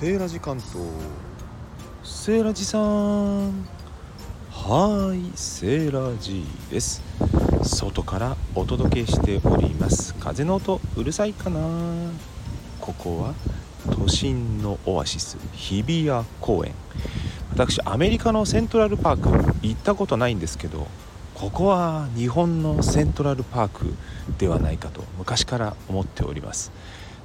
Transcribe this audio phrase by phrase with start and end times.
[0.00, 0.78] セーラジ関東
[2.02, 3.50] セーラジさん
[4.50, 7.02] はいセーラジです。
[7.62, 10.14] 外からお届けしております。
[10.14, 11.60] 風の音うるさいかな？
[12.80, 13.34] ここは
[13.90, 16.72] 都心のオアシス日比谷公園。
[17.52, 20.86] 私アメリカのセントラルパーク行ったことないんですけど
[21.34, 23.92] ここは日本のセントラルパーク
[24.38, 26.72] ではないかと昔から思っております。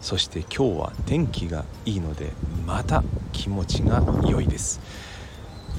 [0.06, 2.32] そして今日は天気がいいので
[2.68, 4.80] また気持ちが良いです。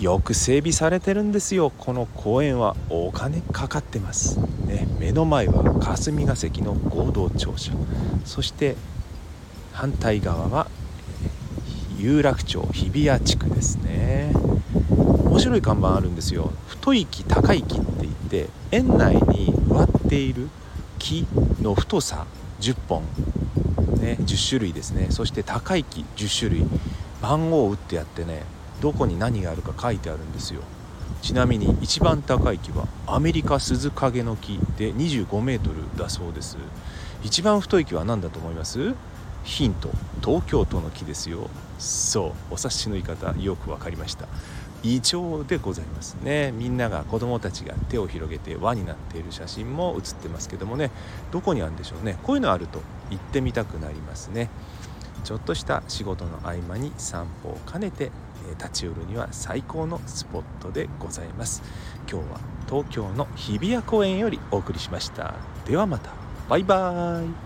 [0.01, 1.71] よく整備されてるんですよ。
[1.71, 4.41] この公園はお金かかってます。
[4.67, 7.71] ね目の前は霞が関の合同庁舎。
[8.25, 8.75] そして
[9.73, 10.67] 反対側は
[11.97, 14.33] 有楽町日比谷地区ですね。
[15.25, 16.51] 面白い看板あるんですよ。
[16.67, 20.49] 太い木高い木って言って園内に植わっている
[20.99, 21.29] 木
[21.63, 22.27] の太さ
[22.61, 23.03] 10本
[24.01, 25.09] ね10種類ですね。
[25.11, 26.65] そして高い木10種類
[27.21, 28.43] 番号を打ってやってね
[28.81, 30.61] どこに何があるか書いてあるんですよ。
[31.23, 36.57] ちなみに一番高い木はアメリカスズカゲの木で25メートルだそうです。
[37.25, 38.95] 一番太い木は何だと思います？
[39.43, 39.89] ヒント。
[40.25, 41.49] 東京都の木ですよ。
[41.79, 42.55] そう。
[42.55, 44.27] お察しの言い方よく分かりました。
[44.95, 46.53] イチョウでございますね。
[46.53, 50.91] みんなが子供たちが手を広げて輪になっている写真も写ってますけどもね。
[51.33, 52.19] どこにあるんでしょうね。
[52.23, 54.51] こういうのあると行ってみたくなりますね。
[55.25, 58.13] ちょっとした仕事の合間に散歩を兼ねて
[58.59, 61.63] 立ち寄るには最高のスポットでございます。
[62.09, 65.35] 今日は東京の日比谷公園よりお送りしました。
[65.67, 66.11] ではまた。
[66.49, 67.46] バイバーイ。